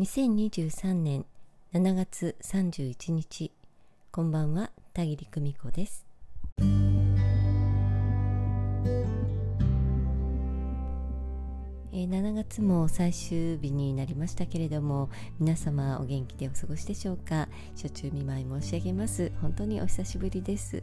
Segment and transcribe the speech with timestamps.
[0.00, 1.26] 2023年
[1.74, 3.52] 7月31日。
[4.10, 6.06] こんばんは田切久美子です。
[11.92, 17.50] え7月も最終日になりましたけれども皆様お元気でお過ごしでしょうか？
[17.76, 19.30] 初中見舞い申し上げます。
[19.42, 20.82] 本当にお久しぶりです。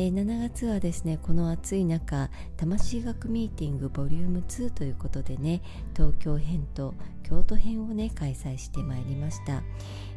[0.00, 5.60] えー、7月はですねこの暑い中魂学ミーティングボリューム2ということでね
[5.92, 6.94] 東京編と
[7.24, 9.64] 京都編をね開催してまいりました、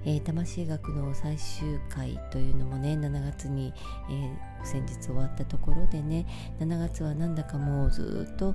[0.06, 3.74] えー、魂学の最終回というのもね7月に、
[4.12, 6.28] えー、先日終わったところでね
[6.60, 8.54] 7月はなんだかもうずっと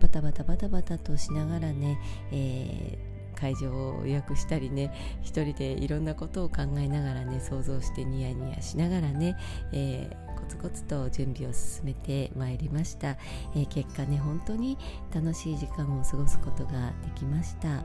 [0.00, 1.96] バタバタバタバタとしながらね、
[2.32, 3.09] えー
[3.40, 9.36] 会場を予約したりね一人でいろんなことを考えながらね想像してニヤニヤしながらね、
[9.72, 13.16] えー、コツコツと準備を進めてまいりました、
[13.54, 14.76] えー、結果ね本当に
[15.14, 17.82] 楽しい時間を過ごすことができました。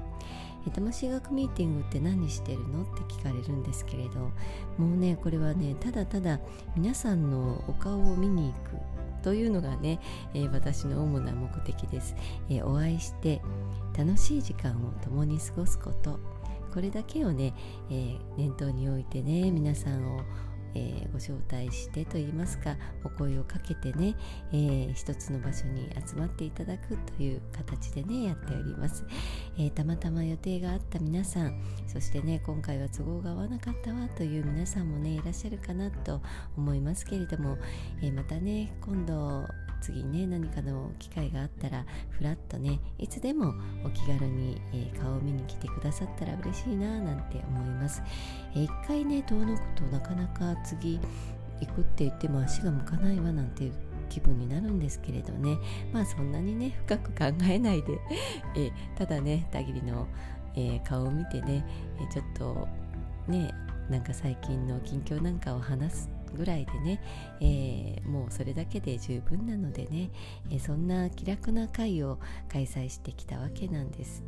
[0.74, 2.82] 魂学ミーティングって何してるの？
[2.82, 4.32] って聞かれるんですけれど
[4.80, 6.40] もうねこれはねただただ
[6.76, 8.95] 皆さんのお顔を見に行く
[9.26, 10.00] というのがね、
[10.36, 12.16] えー、私の主な目的です、
[12.48, 13.42] えー、お会いして
[13.98, 16.20] 楽しい時間を共に過ごすこと。
[16.72, 17.54] これだけをね、
[17.90, 20.22] えー、念頭に置いてね皆さんを
[20.76, 24.16] えー、ご招待してといいますかお声をかけてね、
[24.52, 29.06] えー、一つの場所に集まっていただくという形でねやっております、
[29.58, 36.22] えー、たまたま予定があった皆さんそしてね今回は都合が合わなかったわという皆さんもねいらっしゃるかなと
[36.58, 37.58] 思いますけれども、
[38.02, 39.46] えまたね今度
[39.82, 48.02] 次ね何かの機会があったらふらっとねいつでもお気軽に、えー、顔を見に来てくださったら嬉しいななんて思います、
[48.54, 51.00] えー、一回ね遠のくとなかなか次
[51.62, 53.74] 行くって言っても足が向かないわなんていう
[54.10, 55.58] 気分になるんですけれどね。
[55.92, 58.00] まあそんなにね深く考えないで、
[58.56, 60.08] えー、ただね田切の、
[60.56, 61.66] えー、顔を見てね、
[62.00, 62.68] えー、ちょっと
[63.28, 63.54] ね
[63.90, 67.02] なんか最近の近況なんかを話すぐらいでね、
[67.40, 70.10] えー、もうそれだけで十分なのでね、
[70.50, 72.20] えー、そんな気楽な会を
[72.52, 74.24] 開催してきたわけなんです。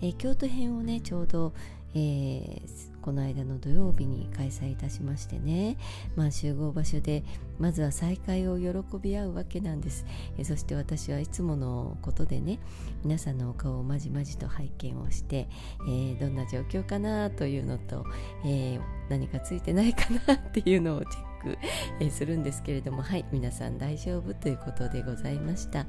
[0.00, 1.52] えー、京都編をねちょうど、
[1.94, 5.76] えー、この間の土曜日に開催いたしましてね、
[6.16, 7.24] まあ、集合場所で
[7.58, 10.06] まずは再会を喜び合うわけなんです、
[10.38, 12.58] えそして私はいつものことでね
[13.04, 15.48] 皆さんのお顔をまじまじと拝見をして、
[15.86, 18.04] えー、どんな状況かなというのと、
[18.44, 18.80] えー、
[19.10, 21.58] 何かついてないかなっていうのをチェック、
[22.00, 25.86] えー、するんですけれどもはい皆さん大丈夫ということでございました、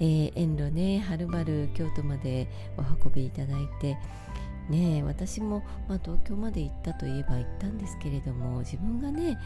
[0.00, 3.96] えー、遠路ねはるばる京都までお運びいただいて
[4.70, 9.38] ね私も、まあ、東京まで行ったといえば行ったんですけれども自分がね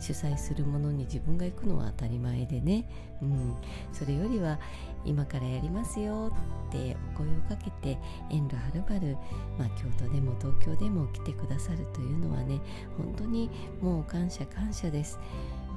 [0.00, 2.84] 主催するものに自分が行くのは当たり前でね、
[3.22, 3.54] うん、
[3.92, 4.58] それよりは
[5.04, 6.34] 今からやりますよ
[6.68, 7.98] ってお声をかけて
[8.30, 9.16] 遠路はるばる、
[9.58, 12.60] まあ、京都でも東京でも来てくださるというのはね
[12.96, 15.18] 本当にもう感謝感謝です。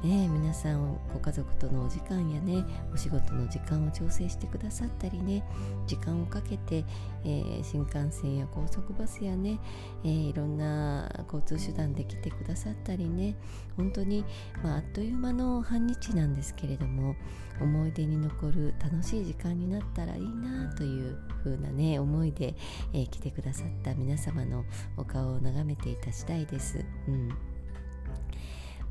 [0.03, 2.63] ね、皆さんご家族とのお時間やね
[2.93, 5.43] お仕事の時間を調整してくださったりね
[5.87, 6.85] 時間をかけて、
[7.25, 9.59] えー、新幹線や高速バスやね、
[10.03, 13.35] えー、いろんな交通手段で来てくださったりね
[13.75, 14.23] 本当に、
[14.63, 17.15] まあ、あっという間の半日なんですけれども
[17.59, 22.55] 思い出に残る楽しい時間になったらいいなという風なね思いで、
[22.93, 24.63] えー、来てくださった皆様の
[24.95, 26.85] お顔を眺めていた次第です。
[27.07, 27.56] うん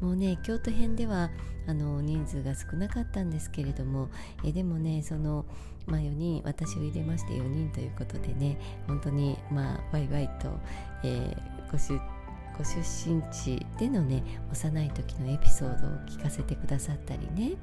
[0.01, 1.31] もうね京都編では
[1.67, 4.09] あの人数が少なかったんですけれども
[4.45, 5.45] えでもねその、
[5.87, 10.49] まあ、4人私を入れまして4人ということでね本当にまあワイワイと、
[11.03, 12.01] えー、ご出
[12.57, 17.57] ご出身地でのね幼い時のエピソードを聞かせてくださったりね、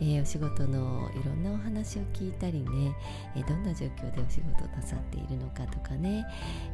[0.00, 2.94] えー、お仕事のいろんなお話を聞いたりね、
[3.36, 6.26] えー、どんな状況でお仕事なさっているのかとかね、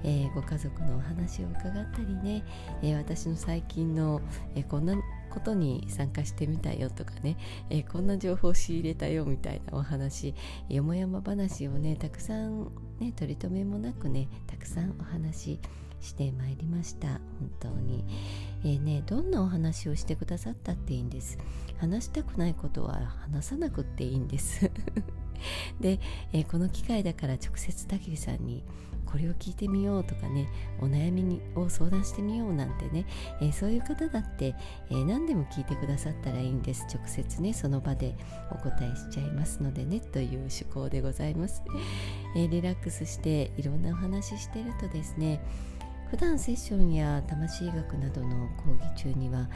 [0.03, 2.45] えー、ご家族のお話を伺ったりね、
[2.83, 4.21] え私の最近の、
[4.55, 4.95] えこんな
[5.31, 7.37] ことに参加してみたよとかね、
[7.69, 10.35] えこんな情報を仕入れたよみたいなお話。
[10.69, 15.59] よもやま話をねたくさんね取り留めもなくねたくさんお話
[16.01, 17.09] してまいりました。
[17.09, 17.21] 本
[17.61, 18.05] 当に、
[18.65, 21.39] えー、ねどんなお話をしてくださったっていいんです。
[21.79, 22.95] 話したくないことは
[23.31, 24.71] 話さなくっていいんです。
[25.81, 26.01] で、
[26.33, 28.63] えー、この機会だから直接たきりさんに
[29.11, 30.49] これを聞いてみようとかね
[30.81, 33.07] お悩みにを相談してみようなんてね、
[33.41, 34.55] えー、そういう方だって、
[34.91, 36.87] えー、何でも聞いてくださったらいいんです。
[36.93, 38.15] 直接ねその場で
[38.51, 41.63] お答えしちゃいますのでねという趣向でございます、
[42.37, 45.41] えー、リラックスしていろんなお話ししてるとですね
[46.11, 49.49] 普段セッションや魂学などの講義中には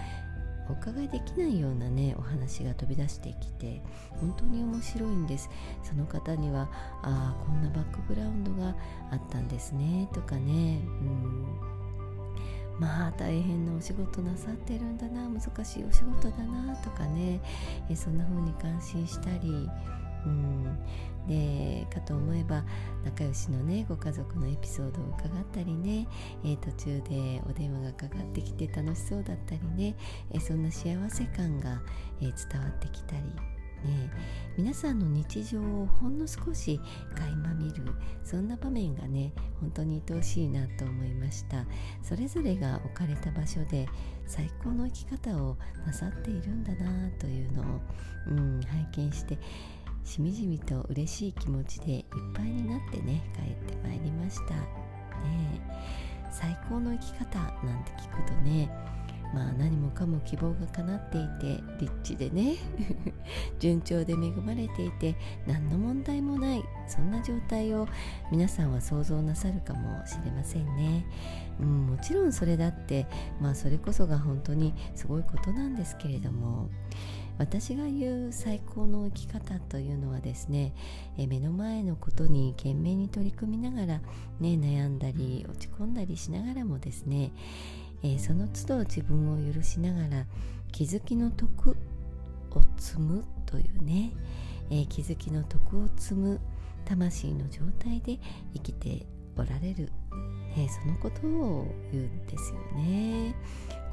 [0.68, 3.82] お伺いできないようなねお話が飛び出してきて
[4.20, 5.50] 本当に面白いんです。
[5.82, 6.70] その方には
[7.02, 8.74] ああこんなバックグラウンドが
[9.10, 10.80] あったんですねとかね。
[10.84, 11.44] うん。
[12.78, 17.40] まあ大変なお仕事なさってるんだな難しいお仕事だなとかね。
[17.90, 19.68] えそんな風に感心したり
[20.24, 20.78] うん。
[21.26, 22.64] でかと思えば
[23.04, 26.06] 仲良しのねご家族のエピソードを伺ったりね、
[26.44, 29.96] えー、途中でお電話がかかってきて楽しそうだったりね、
[30.32, 31.80] えー、そんな幸せ感が、
[32.20, 33.22] えー、伝わってきたり
[33.84, 34.10] ね、
[34.56, 36.80] 皆さんの日常をほんの少し
[37.14, 37.84] 垣間見る
[38.22, 41.66] そんな場面がね本当に愛おしいなと思いました。
[42.02, 43.86] それぞれが置かれた場所で
[44.26, 45.56] 最高の生き方を
[45.86, 47.64] なさっているんだなというのを、
[48.28, 49.38] うん、拝見して
[50.04, 52.04] しみじみと嬉しい気持ちでいっ
[52.34, 54.54] ぱいになってね帰ってまいりました。
[54.54, 55.60] ね
[56.30, 58.68] 最高の生き方なんて聞くとね
[59.32, 62.54] まあ何もかも希望が叶っていて立地でね
[63.58, 65.16] 順調で恵まれていて
[65.46, 67.88] 何の問題もないそんな状態を
[68.30, 71.04] 皆さんは想像なさるかもしれませんね、
[71.60, 73.06] うん、もちろんそれだって
[73.40, 76.68] まあそれこそが本当にすごいことなんですけれども。
[77.38, 80.72] 私が言う最高の生き方というのはですね
[81.16, 84.00] 目の前のことに懸命に取り組みながら、
[84.40, 87.32] ね、悩んだり落ち込んだりしながらもですね、
[88.18, 90.26] その都度自分を許しながら
[90.72, 91.76] 気づきの徳
[92.50, 94.12] を積むというね、
[94.88, 96.40] 気づきの徳を積む
[96.84, 98.18] 魂の状態で
[98.54, 99.90] 生きておられる、
[100.82, 103.34] そのことを言うんですよね。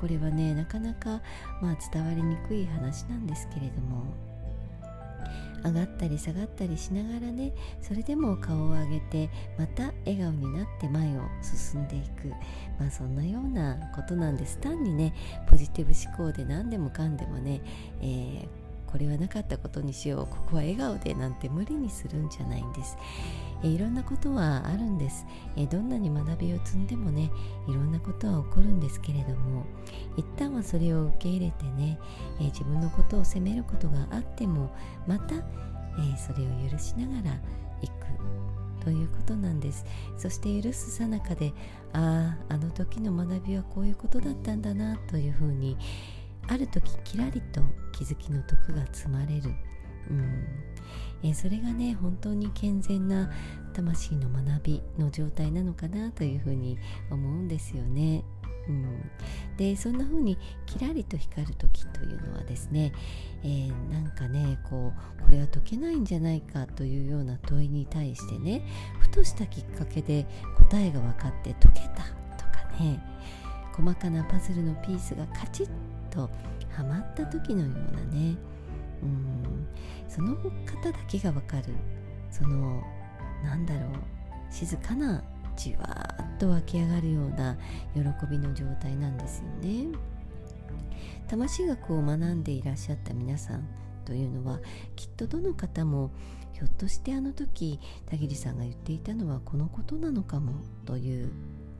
[0.01, 1.21] これはねなかなか、
[1.61, 4.31] まあ、伝わりにくい話なんですけれども。
[5.63, 12.29] 上がったり下がったりしながらねそれでも顔を上げてまた笑顔になって前を進んでいく。
[12.79, 14.57] まあそんなようなことなんです。
[14.57, 15.13] 単にね
[15.47, 17.61] ポジティブ思考で何でもかんでもね、
[18.01, 18.47] えー、
[18.91, 20.27] これはなかったことにしよう。
[20.27, 22.97] ここは笑顔でなんて無理にするんじゃないんです、
[23.63, 27.31] え、いろんなことはあるんです、え、どんなに学びを積んでもね
[27.67, 29.65] いろんなことは起こるんですけれども
[30.17, 31.99] 一旦はそれを受け入れてね、
[32.39, 34.71] え、自分のことを責めることがあっても
[35.07, 35.41] また、え
[36.17, 37.35] それを許しながら
[37.81, 37.91] いく。
[38.83, 39.85] ということなんです。
[40.17, 41.53] そして許すさなかで
[41.93, 45.77] あああの時の学びはこういうことだったんだなというふうに
[46.47, 47.61] ある時きらりと
[47.91, 49.51] 気づきの徳が積まれる、
[50.09, 50.45] うん。
[51.23, 53.31] えそれがね本当に健全な
[53.73, 56.77] 魂の学びの状態なのかなというふうに
[57.09, 58.23] 思うんですよね。
[58.67, 59.11] うん、
[59.57, 62.93] でそんな風にキラリと光る時というのはですね、
[63.43, 68.63] えー、なんかねこうこれは解けないんじゃないかというような問いに対してね
[68.99, 70.27] ふとしたきっかけで
[70.69, 72.03] 答えが分かって解けた
[72.37, 73.03] とかね
[73.73, 75.69] 細かなパズルのピースがカチッ
[76.11, 76.29] と
[76.69, 78.35] はまった時のようなね。
[79.01, 79.67] うん。
[80.07, 80.51] その方
[80.91, 81.73] だけが分かる。
[82.29, 82.81] その
[83.43, 83.91] なんだろう。
[84.51, 85.23] 静かな
[85.55, 87.57] じわーっと湧き上がるような
[87.93, 89.97] 喜びの状態なんですよね。
[91.27, 93.67] 魂学を学んでいらっしゃった皆さん
[94.03, 94.59] というのは
[94.95, 96.11] きっとどの方も
[96.51, 97.79] ひょっとしてあの時
[98.09, 100.53] 田切さんが言っていたのはこのことなのかも
[100.85, 101.31] という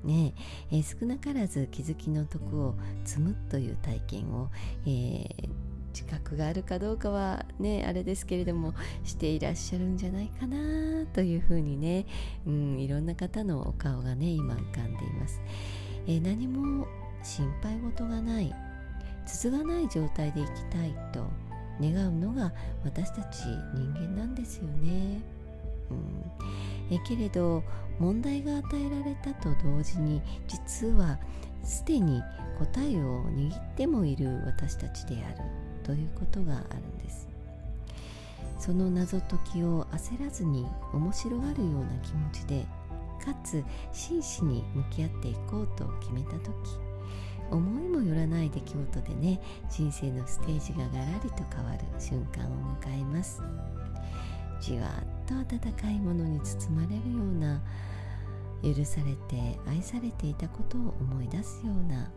[0.03, 0.33] ね
[0.71, 2.75] えー、少なからず気づきの徳を
[3.06, 4.50] 積むという体験を、
[4.86, 5.50] えー、
[5.94, 12.06] 自覚があるかどうかはねあれですけれどもしていらっしゃるんじゃないかなというふうにね、
[12.48, 15.41] うん、いろんな方のお顔がね今浮かんでいます、
[16.08, 16.88] えー、何も
[17.24, 18.53] 心配事がない
[19.25, 21.29] 筒がない状態で生きたいと
[21.79, 22.53] 願うのが
[22.84, 23.43] 私たち
[23.74, 25.22] 人間なんですよね、
[25.91, 27.63] うん、えけれど
[28.00, 31.19] 問題が与えられたと同時に実は
[31.63, 32.21] すでに
[32.57, 35.38] 答えを握ってもいる私たちである
[35.83, 37.27] ということがあるんです。
[38.62, 42.63] その謎解きを焦らずに面白がるような気持ちで
[43.24, 46.53] かつ真摯に向き合っていこうと決めた時
[47.50, 53.41] 思いもよらない出来事でね人生のステージがガラリと変わる瞬間を迎えます。
[54.62, 57.61] じわっと温かいものに包まれるような
[58.63, 62.11] 許されて愛されていたことを思い出すような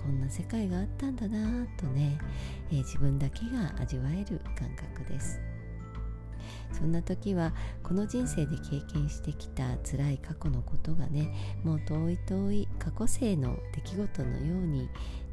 [0.00, 2.18] こんな世界があったんだなとね、
[2.70, 5.40] えー、自分だけが味わえる感覚です。
[6.72, 7.52] そんな時は
[7.82, 14.88] この人生で経験してきた辛い過去のことがねもう遠い遠い過去生の出来事のように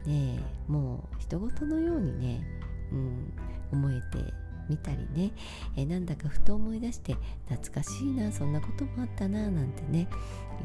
[0.05, 2.45] ねもう人事のようにね、
[2.91, 3.33] うん、
[3.71, 4.33] 思えて
[4.69, 5.31] 見たりね、
[5.75, 7.15] えなんだかふと思い出して
[7.47, 10.07] 懐かしいなそんなこともあったななんてね、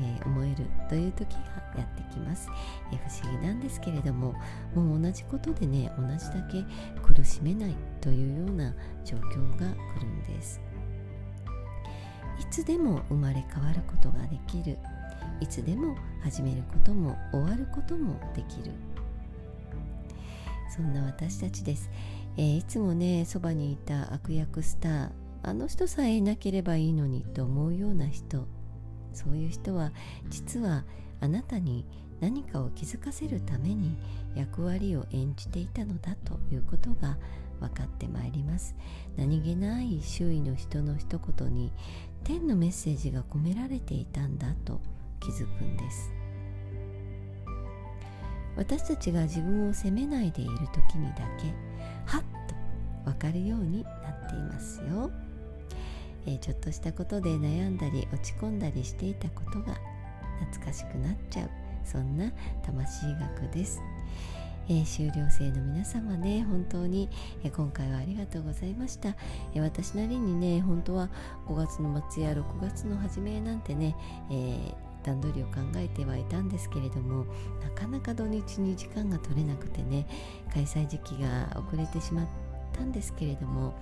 [0.01, 1.39] えー、思えるという時が
[1.77, 2.49] やってきます、
[2.93, 4.35] え、不思議なんですけれども
[4.75, 6.65] もう同じことでね同じだけ
[7.03, 10.61] 苦しめないというような状況が来るんです。
[12.41, 14.77] いつでも生まれ変わることができる。
[15.41, 18.73] いつでも始めることも終わることもできる。
[20.75, 21.89] そんな私たちです、
[22.37, 25.11] えー、いつもねそばにいた悪役スター
[25.43, 28.47] あの人さえいなければいいのにと思うような人
[29.13, 29.93] そういう人は
[30.29, 30.85] 実は
[31.21, 31.87] あなたに
[32.21, 33.97] 何かを気づかせるために
[34.35, 37.19] 役割を演じていたのだということが
[37.61, 38.75] 分かってまいります。
[39.17, 41.73] 何気ない周囲の人の一言に
[42.25, 44.81] 天のメッセージが込められていたんだと
[45.21, 46.13] 気づくんです。
[48.57, 51.53] 私たちが自分を責めないでいる時にだけ
[52.07, 52.23] はっ
[53.05, 53.91] と分かるようにな
[54.27, 55.11] っていますよ、
[56.27, 59.77] えー、ちょっとしたことで悩んだり落ち込んだりしていたことが
[60.41, 61.65] 懐かしくなっちゃう。
[61.85, 62.33] そんな
[62.63, 63.81] 魂学です、
[64.69, 67.09] えー、修了生の皆様ね本当に、
[67.45, 69.11] えー、今回はありがとうございました、
[69.55, 71.11] えー、私なりにね本当は
[71.47, 73.95] 5月の末や6月の初めなんてね、
[74.31, 77.27] え段取りを考えてはいたんですけれども
[77.63, 80.07] なかなか土日に時間が取れなくてね
[80.53, 82.29] 開催時期が遅れてしまっ
[82.73, 83.75] たんですけれども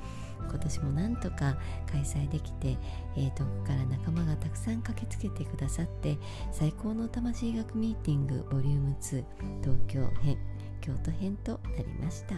[0.48, 1.56] 今年もなんとか
[1.90, 2.76] 開催できて、
[3.16, 6.18] えー、遠くから仲間がたくさん駆けつけてくださって
[6.50, 9.24] 最高の魂学ミーティングボリューム2
[9.62, 10.36] 東京編
[10.80, 12.34] 京都編となりました、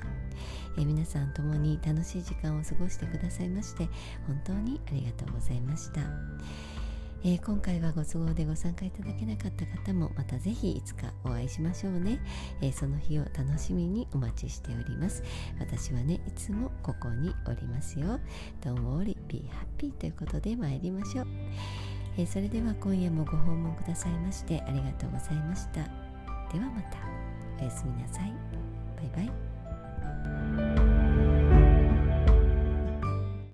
[0.77, 3.89] えー、皆さん共に楽しい時間を過ごしてくださいまして
[4.27, 6.84] 本当にありがとうございました。
[7.27, 12.21] えー、今回はご都合でご参加いただけなかった方もまたぜひいつかお会いしましょうね、
[12.61, 15.23] えー、その日を楽しみにお待ちしております。
[15.59, 18.21] 私はねいつもここにおりますよ。
[18.61, 21.27] Don't worry, be happy ということで参りましょう、
[22.19, 25.83] えー、それでは今夜もご訪問くださいましてありがとうございました。
[26.53, 26.99] ではまた。
[27.61, 28.33] おやすみなさい。
[28.97, 30.84] バイバイ。